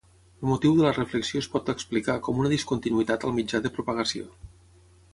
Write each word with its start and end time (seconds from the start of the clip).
El 0.37 0.45
motiu 0.51 0.71
de 0.79 0.85
la 0.85 0.93
reflexió 0.95 1.43
es 1.43 1.51
pot 1.57 1.69
explicar 1.75 2.17
com 2.29 2.41
una 2.45 2.53
discontinuïtat 2.57 3.29
al 3.29 3.39
mitjà 3.39 3.65
de 3.67 3.77
propagació. 3.81 4.31